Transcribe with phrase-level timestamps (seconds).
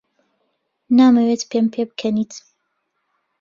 [0.97, 2.33] نامەوێت پێم پێبکەنیت.